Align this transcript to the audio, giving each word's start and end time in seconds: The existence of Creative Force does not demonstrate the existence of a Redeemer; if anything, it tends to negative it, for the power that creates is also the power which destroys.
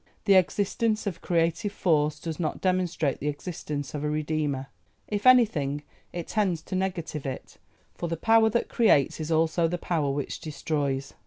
The 0.25 0.33
existence 0.33 1.05
of 1.05 1.21
Creative 1.21 1.71
Force 1.71 2.19
does 2.19 2.39
not 2.39 2.59
demonstrate 2.59 3.19
the 3.19 3.27
existence 3.27 3.93
of 3.93 4.03
a 4.03 4.09
Redeemer; 4.09 4.65
if 5.07 5.27
anything, 5.27 5.83
it 6.11 6.27
tends 6.27 6.63
to 6.63 6.75
negative 6.75 7.27
it, 7.27 7.59
for 7.93 8.09
the 8.09 8.17
power 8.17 8.49
that 8.49 8.67
creates 8.67 9.19
is 9.19 9.31
also 9.31 9.67
the 9.67 9.77
power 9.77 10.09
which 10.09 10.39
destroys. 10.39 11.13